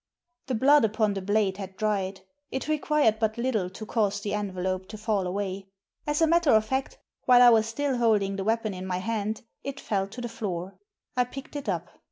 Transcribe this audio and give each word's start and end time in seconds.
The 0.47 0.55
blood 0.55 0.83
upon 0.83 1.13
the 1.13 1.21
blade 1.21 1.57
had 1.57 1.77
dried. 1.77 2.21
It 2.49 2.67
required 2.67 3.19
but 3.19 3.37
little 3.37 3.69
to 3.69 3.85
cause 3.85 4.19
the 4.19 4.33
envelope 4.33 4.87
to 4.87 4.97
fall 4.97 5.27
away. 5.27 5.67
As 6.07 6.23
a 6.23 6.27
matter 6.27 6.49
of 6.53 6.65
fact, 6.65 6.97
while 7.25 7.43
I 7.43 7.51
was 7.51 7.67
still 7.67 7.97
holding 7.99 8.35
the 8.35 8.43
weapon 8.43 8.73
in 8.73 8.87
my 8.87 8.97
hand 8.97 9.43
it 9.63 9.79
fell 9.79 10.07
to 10.07 10.19
the 10.19 10.27
floor. 10.27 10.75
I 11.15 11.23
picked 11.25 11.55
it 11.55 11.69
up. 11.69 11.87